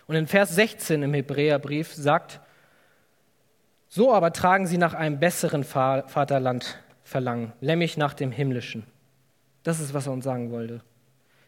[0.07, 2.41] Und in Vers 16 im Hebräerbrief sagt
[3.87, 8.85] so aber tragen sie nach einem besseren Vaterland verlangen, nämlich nach dem himmlischen.
[9.63, 10.81] Das ist, was er uns sagen wollte.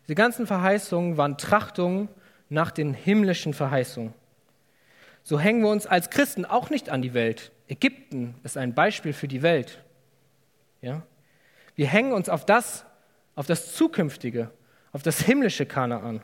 [0.08, 2.08] Die ganzen Verheißungen waren Trachtungen
[2.47, 4.13] nach den himmlischen Verheißungen.
[5.23, 7.51] So hängen wir uns als Christen auch nicht an die Welt.
[7.67, 9.84] Ägypten ist ein Beispiel für die Welt.
[10.82, 11.01] Ja?
[11.75, 12.86] Wir hängen uns auf das,
[13.36, 14.52] auf das Zukünftige,
[14.91, 16.21] auf das himmlische Kanaan.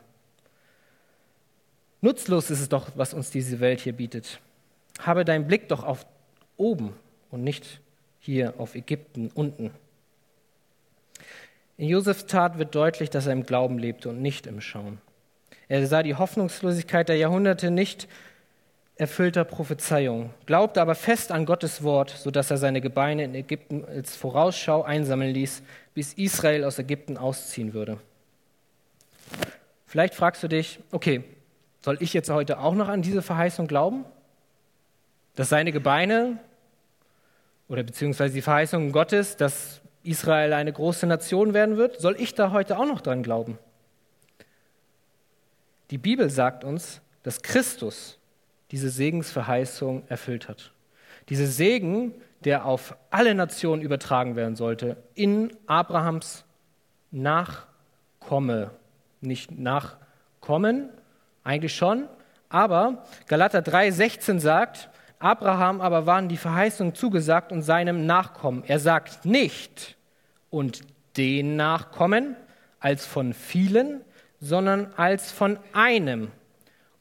[2.02, 4.40] Nutzlos ist es doch, was uns diese Welt hier bietet
[5.00, 6.06] habe deinen Blick doch auf
[6.58, 6.94] oben
[7.30, 7.82] und nicht
[8.20, 9.72] hier auf Ägypten unten.
[11.78, 15.02] In Josefs Tat wird deutlich, dass er im Glauben lebte und nicht im Schauen.
[15.68, 18.08] Er sah die Hoffnungslosigkeit der Jahrhunderte nicht
[19.02, 24.16] erfüllter Prophezeiung, glaubte aber fest an Gottes Wort, sodass er seine Gebeine in Ägypten als
[24.16, 27.98] Vorausschau einsammeln ließ, bis Israel aus Ägypten ausziehen würde.
[29.86, 31.24] Vielleicht fragst du dich, okay,
[31.84, 34.06] soll ich jetzt heute auch noch an diese Verheißung glauben?
[35.36, 36.40] dass seine Gebeine
[37.68, 42.52] oder beziehungsweise die Verheißung Gottes, dass Israel eine große Nation werden wird, soll ich da
[42.52, 43.58] heute auch noch dran glauben?
[45.90, 48.18] Die Bibel sagt uns, dass Christus
[48.72, 50.72] diese Segensverheißung erfüllt hat.
[51.30, 56.46] Diese Segen, der auf alle Nationen übertragen werden sollte, in Abrahams
[57.12, 58.72] Nachkomme.
[59.20, 60.90] Nicht Nachkommen,
[61.44, 62.08] eigentlich schon,
[62.50, 68.64] aber Galater 3,16 sagt, Abraham aber waren die Verheißungen zugesagt und seinem Nachkommen.
[68.66, 69.98] Er sagt nicht
[70.50, 70.82] und
[71.18, 72.36] den Nachkommen
[72.80, 74.02] als von vielen,
[74.40, 76.32] sondern als von einem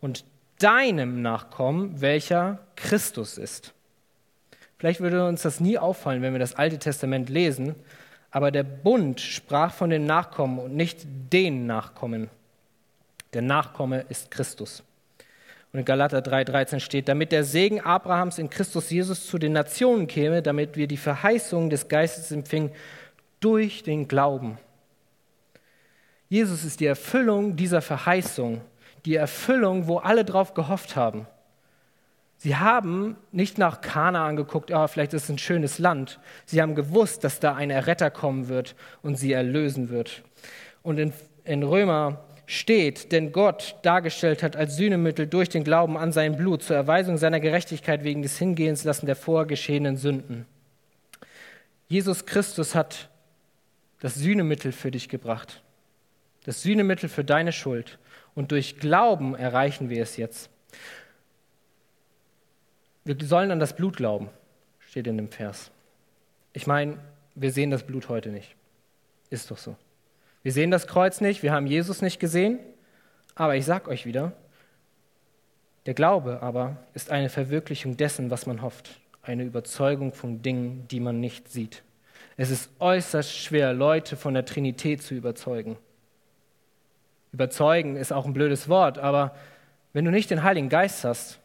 [0.01, 0.25] und
[0.62, 3.75] deinem Nachkommen, welcher Christus ist.
[4.79, 7.75] Vielleicht würde uns das nie auffallen, wenn wir das Alte Testament lesen,
[8.31, 11.01] aber der Bund sprach von den Nachkommen und nicht
[11.33, 12.31] den Nachkommen.
[13.33, 14.83] Der Nachkomme ist Christus.
[15.73, 20.07] Und in Galater 3,13 steht, damit der Segen Abrahams in Christus Jesus zu den Nationen
[20.07, 22.73] käme, damit wir die Verheißung des Geistes empfingen
[23.38, 24.59] durch den Glauben.
[26.29, 28.61] Jesus ist die Erfüllung dieser Verheißung,
[29.05, 31.27] die Erfüllung, wo alle drauf gehofft haben.
[32.37, 36.21] Sie haben nicht nach Kana angeguckt, oh, vielleicht ist es ein schönes Land.
[36.47, 40.23] Sie haben gewusst, dass da ein Erretter kommen wird und sie erlösen wird.
[40.83, 41.13] Und in,
[41.45, 46.63] in Römer steht, denn Gott dargestellt hat als Sühnemittel durch den Glauben an sein Blut
[46.63, 50.47] zur Erweisung seiner Gerechtigkeit wegen des Hingehenslassen der vorgeschehenen Sünden.
[51.89, 53.11] Jesus Christus hat
[54.01, 55.63] das Sühnemittel für dich gebracht
[56.45, 57.99] das Sühnemittel für deine Schuld.
[58.35, 60.51] Und durch Glauben erreichen wir es jetzt.
[63.05, 64.29] Wir sollen an das Blut glauben,
[64.79, 65.71] steht in dem Vers.
[66.53, 66.99] Ich meine,
[67.35, 68.55] wir sehen das Blut heute nicht.
[69.31, 69.77] Ist doch so.
[70.43, 72.59] Wir sehen das Kreuz nicht, wir haben Jesus nicht gesehen,
[73.35, 74.33] aber ich sage euch wieder,
[75.87, 81.01] der Glaube aber ist eine Verwirklichung dessen, was man hofft, eine Überzeugung von Dingen, die
[81.01, 81.83] man nicht sieht.
[82.37, 85.77] Es ist äußerst schwer, Leute von der Trinität zu überzeugen.
[87.33, 89.35] Überzeugen ist auch ein blödes Wort, aber
[89.93, 91.38] wenn du nicht den Heiligen Geist hast,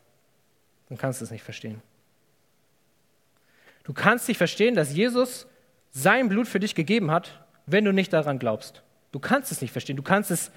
[0.90, 1.82] dann kannst du es nicht verstehen.
[3.84, 5.48] Du kannst nicht verstehen, dass Jesus
[5.92, 8.82] sein Blut für dich gegeben hat, wenn du nicht daran glaubst.
[9.12, 9.96] Du kannst es nicht verstehen.
[9.96, 10.52] Du kannst es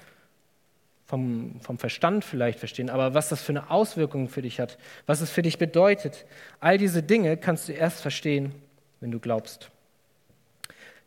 [1.05, 5.21] vom, vom Verstand vielleicht verstehen, aber was das für eine Auswirkung für dich hat, was
[5.21, 6.25] es für dich bedeutet,
[6.59, 8.53] all diese Dinge kannst du erst verstehen,
[8.99, 9.71] wenn du glaubst.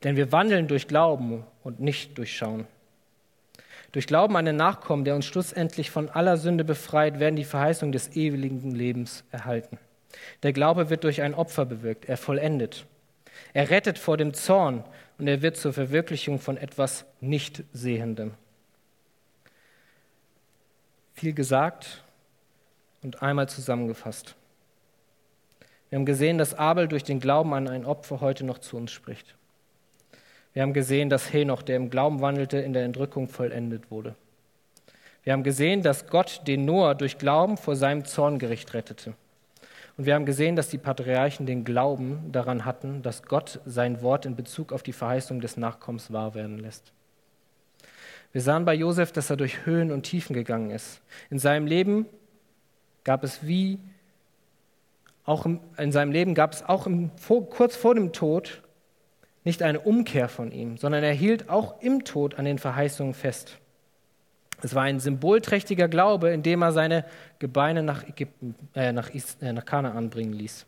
[0.02, 2.66] Denn wir wandeln durch Glauben und nicht durch Schauen.
[3.92, 7.92] Durch Glauben an den Nachkommen, der uns schlussendlich von aller Sünde befreit, werden die Verheißungen
[7.92, 9.78] des ewigen Lebens erhalten.
[10.42, 12.87] Der Glaube wird durch ein Opfer bewirkt, er vollendet.
[13.52, 14.85] Er rettet vor dem Zorn
[15.18, 18.33] und er wird zur Verwirklichung von etwas Nicht-Sehendem.
[21.14, 22.02] Viel gesagt
[23.02, 24.37] und einmal zusammengefasst.
[25.90, 28.90] Wir haben gesehen, dass Abel durch den Glauben an ein Opfer heute noch zu uns
[28.90, 29.35] spricht.
[30.52, 34.14] Wir haben gesehen, dass Henoch, der im Glauben wandelte, in der Entrückung vollendet wurde.
[35.24, 39.14] Wir haben gesehen, dass Gott den Noah durch Glauben vor seinem Zorngericht rettete.
[39.96, 44.26] Und wir haben gesehen, dass die Patriarchen den Glauben daran hatten, dass Gott sein Wort
[44.26, 46.92] in Bezug auf die Verheißung des Nachkommens wahr werden lässt.
[48.32, 51.02] Wir sahen bei Josef, dass er durch Höhen und Tiefen gegangen ist.
[51.30, 52.06] In seinem Leben
[53.04, 53.78] gab es wie
[55.24, 58.62] auch im, in seinem Leben gab es auch im, vor, kurz vor dem Tod
[59.44, 63.59] nicht eine Umkehr von ihm, sondern er hielt auch im Tod an den Verheißungen fest.
[64.62, 67.05] Es war ein symbolträchtiger Glaube, indem er seine
[67.40, 70.66] Gebeine nach, Ägypten, äh, nach, äh, nach Kanaan bringen ließ.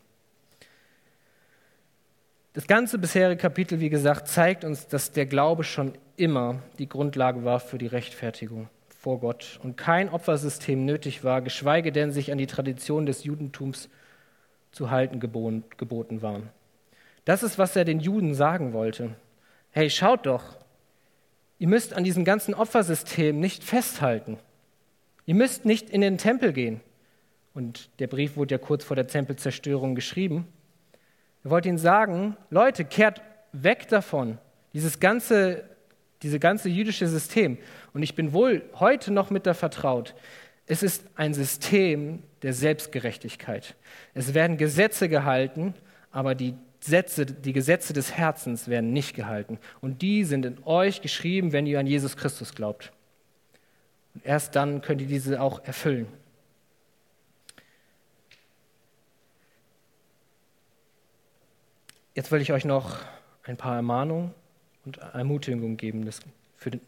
[2.53, 7.43] Das ganze bisherige Kapitel, wie gesagt, zeigt uns, dass der Glaube schon immer die Grundlage
[7.43, 12.37] war für die Rechtfertigung vor Gott und kein Opfersystem nötig war, geschweige denn sich an
[12.37, 13.89] die Tradition des Judentums
[14.71, 16.49] zu halten geboten waren.
[17.25, 19.15] Das ist, was er den Juden sagen wollte.
[19.71, 20.57] Hey, schaut doch,
[21.57, 24.37] ihr müsst an diesem ganzen Opfersystem nicht festhalten.
[25.25, 26.81] Ihr müsst nicht in den Tempel gehen.
[27.53, 30.47] Und der Brief wurde ja kurz vor der Tempelzerstörung geschrieben.
[31.43, 33.21] Er wollte ihnen sagen, Leute, kehrt
[33.53, 34.37] weg davon,
[34.73, 35.63] dieses ganze,
[36.21, 37.57] diese ganze jüdische System.
[37.93, 40.13] Und ich bin wohl heute noch mit da vertraut.
[40.67, 43.75] Es ist ein System der Selbstgerechtigkeit.
[44.13, 45.73] Es werden Gesetze gehalten,
[46.11, 49.59] aber die Sätze, die Gesetze des Herzens werden nicht gehalten.
[49.81, 52.91] Und die sind in euch geschrieben, wenn ihr an Jesus Christus glaubt.
[54.13, 56.07] Und erst dann könnt ihr diese auch erfüllen.
[62.13, 62.99] Jetzt will ich euch noch
[63.43, 64.31] ein paar Ermahnungen
[64.85, 66.09] und Ermutigungen geben
[66.55, 66.81] für den,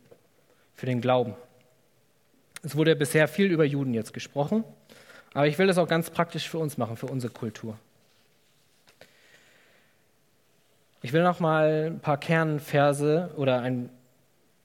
[0.76, 1.34] für den Glauben.
[2.64, 4.64] Es wurde bisher viel über Juden jetzt gesprochen,
[5.34, 7.78] Aber ich will das auch ganz praktisch für uns machen, für unsere Kultur.
[11.02, 13.90] Ich will noch mal ein paar Kernverse oder ein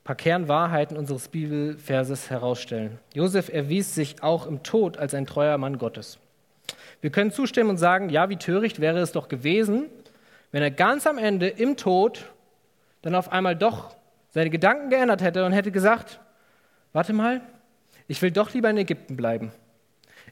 [0.03, 2.99] paar Kernwahrheiten unseres Bibelverses herausstellen.
[3.14, 6.18] Josef erwies sich auch im Tod als ein treuer Mann Gottes.
[7.01, 9.87] Wir können zustimmen und sagen, ja, wie töricht wäre es doch gewesen,
[10.53, 12.31] wenn er ganz am Ende im Tod
[13.03, 13.95] dann auf einmal doch
[14.31, 16.21] seine Gedanken geändert hätte und hätte gesagt,
[16.92, 17.42] warte mal,
[18.09, 19.53] ich will doch lieber in Ägypten bleiben.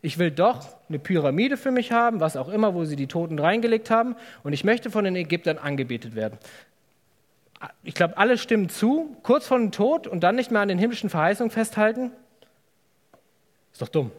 [0.02, 3.38] Ich will doch eine Pyramide für mich haben, was auch immer, wo sie die Toten
[3.38, 6.38] reingelegt haben, und ich möchte von den Ägyptern angebetet werden.
[7.82, 10.78] Ich glaube, alle stimmen zu, kurz vor dem Tod und dann nicht mehr an den
[10.78, 12.10] himmlischen Verheißungen festhalten.
[13.72, 14.10] Ist doch dumm,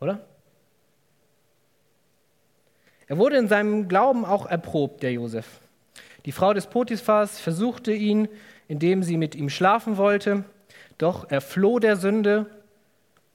[0.00, 0.20] oder?
[3.06, 5.60] Er wurde in seinem Glauben auch erprobt, der Josef.
[6.26, 8.28] Die Frau des Potiphas versuchte ihn,
[8.68, 10.44] indem sie mit ihm schlafen wollte,
[10.98, 12.44] doch er floh der Sünde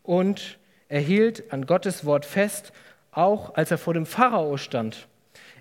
[0.03, 0.59] und
[0.93, 2.71] er hielt an Gottes Wort fest,
[3.11, 5.07] auch als er vor dem Pharao stand.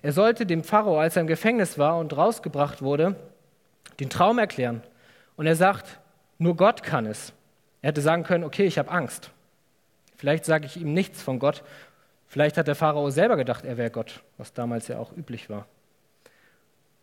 [0.03, 3.15] Er sollte dem Pharao, als er im Gefängnis war und rausgebracht wurde,
[3.99, 4.83] den Traum erklären.
[5.35, 5.99] Und er sagt,
[6.37, 7.33] nur Gott kann es.
[7.81, 9.31] Er hätte sagen können, okay, ich habe Angst.
[10.17, 11.63] Vielleicht sage ich ihm nichts von Gott.
[12.27, 15.65] Vielleicht hat der Pharao selber gedacht, er wäre Gott, was damals ja auch üblich war.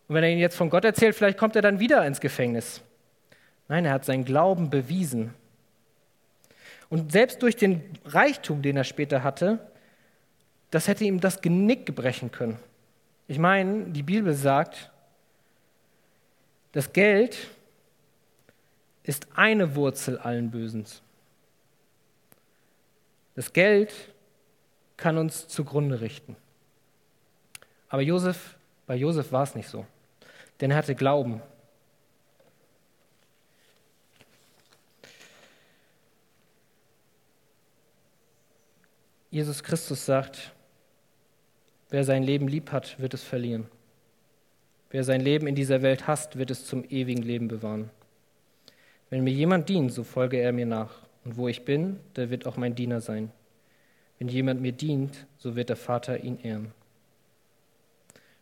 [0.07, 2.81] Und wenn er ihn jetzt von Gott erzählt, vielleicht kommt er dann wieder ins Gefängnis.
[3.67, 5.33] Nein, er hat seinen Glauben bewiesen.
[6.91, 9.59] Und selbst durch den Reichtum, den er später hatte,
[10.71, 12.59] das hätte ihm das Genick brechen können.
[13.29, 14.91] Ich meine, die Bibel sagt,
[16.73, 17.37] das Geld
[19.03, 21.01] ist eine Wurzel allen Bösens.
[23.35, 23.93] Das Geld
[24.97, 26.35] kann uns zugrunde richten.
[27.87, 29.85] Aber Josef, bei Josef war es nicht so,
[30.59, 31.41] denn er hatte Glauben.
[39.31, 40.51] Jesus Christus sagt,
[41.89, 43.65] wer sein Leben lieb hat, wird es verlieren.
[44.89, 47.89] Wer sein Leben in dieser Welt hasst, wird es zum ewigen Leben bewahren.
[49.09, 50.95] Wenn mir jemand dient, so folge er mir nach.
[51.23, 53.31] Und wo ich bin, da wird auch mein Diener sein.
[54.19, 56.73] Wenn jemand mir dient, so wird der Vater ihn ehren.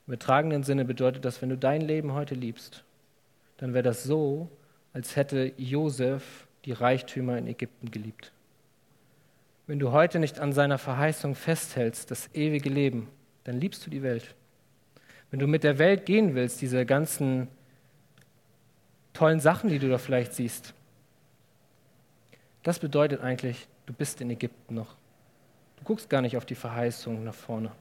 [0.08, 2.84] Im übertragenen Sinne bedeutet das, wenn du dein Leben heute liebst,
[3.58, 4.50] dann wäre das so,
[4.92, 8.32] als hätte Josef die Reichtümer in Ägypten geliebt.
[9.70, 13.08] Wenn du heute nicht an seiner Verheißung festhältst, das ewige Leben,
[13.44, 14.34] dann liebst du die Welt.
[15.30, 17.48] Wenn du mit der Welt gehen willst, diese ganzen
[19.14, 20.74] tollen Sachen, die du da vielleicht siehst,
[22.64, 24.96] das bedeutet eigentlich, du bist in Ägypten noch.
[25.78, 27.72] Du guckst gar nicht auf die Verheißung nach vorne.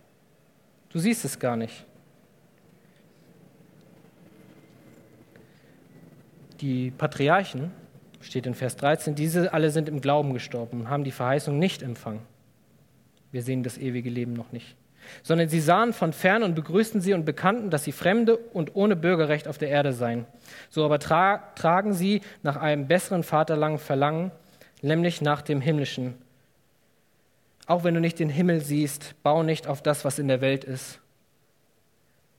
[0.91, 1.87] Du siehst es gar nicht.
[6.61, 7.71] Die Patriarchen,
[8.21, 11.83] steht in Vers 13, diese alle sind im Glauben gestorben und haben die Verheißung nicht
[11.83, 12.21] empfangen.
[13.31, 14.77] Wir sehen das ewige Leben noch nicht.
[15.23, 18.97] Sondern sie sahen von fern und begrüßten sie und bekannten, dass sie Fremde und ohne
[18.97, 20.27] Bürgerrecht auf der Erde seien.
[20.71, 24.33] So aber tra tragen sie nach einem besseren Vaterlang Verlangen,
[24.83, 26.15] nämlich nach dem himmlischen.
[27.67, 30.65] Auch wenn du nicht den Himmel siehst, bau nicht auf das, was in der Welt
[30.65, 31.01] ist,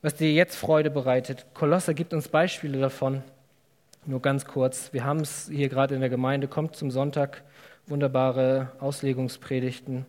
[0.02, 1.46] was dir jetzt Freude bereitet.
[1.54, 3.24] Kolosser gibt uns Beispiele davon.
[4.06, 7.44] Nur ganz kurz, wir haben es hier gerade in der Gemeinde, kommt zum Sonntag,
[7.86, 10.06] wunderbare Auslegungspredigten.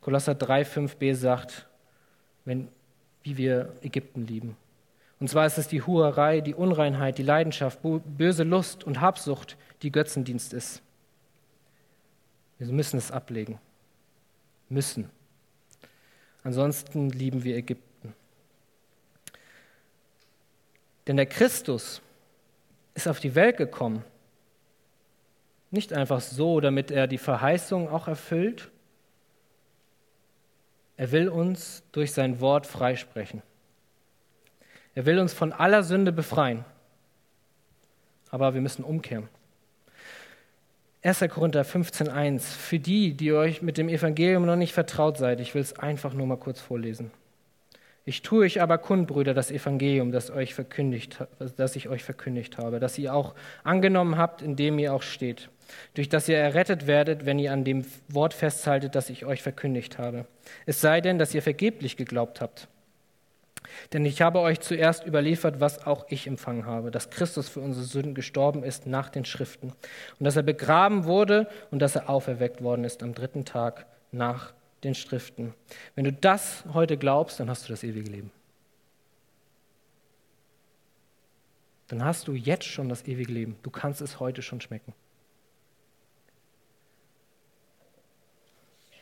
[0.00, 1.66] Kolosser 3, 5b sagt,
[2.44, 2.68] wenn,
[3.22, 4.56] wie wir Ägypten lieben.
[5.20, 9.92] Und zwar ist es die Huerei, die Unreinheit, die Leidenschaft, böse Lust und Habsucht, die
[9.92, 10.82] Götzendienst ist.
[12.58, 13.58] Wir müssen es ablegen.
[14.68, 15.10] Müssen.
[16.44, 18.14] Ansonsten lieben wir Ägypten.
[21.06, 22.00] Denn der Christus,
[22.94, 24.04] ist auf die Welt gekommen.
[25.70, 28.70] Nicht einfach so, damit er die Verheißung auch erfüllt.
[30.96, 33.42] Er will uns durch sein Wort freisprechen.
[34.94, 36.64] Er will uns von aller Sünde befreien.
[38.30, 39.28] Aber wir müssen umkehren.
[41.02, 41.20] 1.
[41.30, 42.40] Korinther 15.1.
[42.40, 46.12] Für die, die euch mit dem Evangelium noch nicht vertraut seid, ich will es einfach
[46.12, 47.10] nur mal kurz vorlesen.
[48.04, 51.24] Ich tue euch aber kund, Brüder, das Evangelium, das, euch verkündigt,
[51.56, 55.50] das ich euch verkündigt habe, das ihr auch angenommen habt, in dem ihr auch steht,
[55.94, 59.98] durch das ihr errettet werdet, wenn ihr an dem Wort festhaltet, das ich euch verkündigt
[59.98, 60.26] habe.
[60.66, 62.66] Es sei denn, dass ihr vergeblich geglaubt habt.
[63.92, 67.84] Denn ich habe euch zuerst überliefert, was auch ich empfangen habe, dass Christus für unsere
[67.84, 69.72] Sünden gestorben ist nach den Schriften
[70.18, 74.52] und dass er begraben wurde und dass er auferweckt worden ist am dritten Tag nach
[74.84, 75.54] den Schriften.
[75.94, 78.30] Wenn du das heute glaubst, dann hast du das ewige Leben.
[81.88, 83.56] Dann hast du jetzt schon das ewige Leben.
[83.62, 84.94] Du kannst es heute schon schmecken.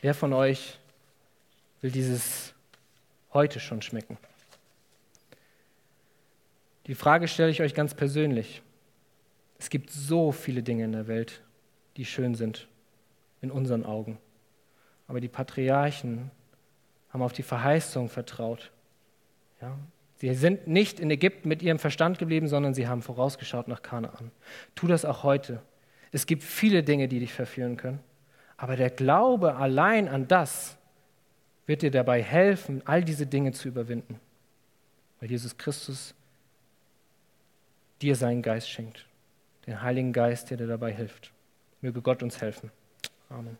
[0.03, 0.79] Wer von euch
[1.81, 2.55] will dieses
[3.33, 4.19] heute schon schmecken?
[6.87, 8.63] Die Frage stelle ich euch ganz persönlich.
[9.59, 11.43] Es gibt so viele Dinge in der Welt,
[11.97, 12.67] die schön sind
[13.43, 14.19] in unseren Augen.
[15.11, 16.31] Aber die Patriarchen
[17.09, 18.71] haben auf die Verheißung vertraut.
[19.61, 19.77] Ja?
[20.19, 24.31] Sie sind nicht in Ägypten mit ihrem Verstand geblieben, sondern sie haben vorausgeschaut nach Kanaan.
[24.77, 25.63] Tu das auch heute.
[26.13, 27.99] Es gibt viele Dinge, die dich verführen können.
[28.57, 30.79] Aber der Glaube allein an das
[31.67, 34.21] wird dir dabei helfen, all diese Dinge zu überwinden.
[35.19, 36.15] Weil Jesus Christus
[38.01, 39.07] dir seinen Geist schenkt.
[39.67, 41.33] Den Heiligen Geist, der dir dabei hilft.
[41.81, 42.71] Möge Gott uns helfen.
[43.29, 43.59] Amen.